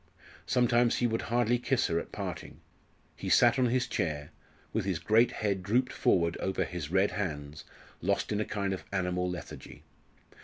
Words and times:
Sometimes 0.47 0.95
he 0.95 1.05
would 1.05 1.21
hardly 1.29 1.59
kiss 1.59 1.85
her 1.85 1.99
at 1.99 2.11
parting; 2.11 2.59
he 3.15 3.29
sat 3.29 3.59
on 3.59 3.67
his 3.67 3.85
chair, 3.85 4.31
with 4.73 4.83
his 4.83 4.97
great 4.97 5.31
head 5.31 5.61
drooped 5.61 5.93
forward 5.93 6.35
over 6.39 6.63
his 6.63 6.89
red 6.89 7.11
hands, 7.11 7.65
lost 8.01 8.31
in 8.31 8.41
a 8.41 8.45
kind 8.45 8.73
of 8.73 8.83
animal 8.91 9.29
lethargy. 9.29 9.83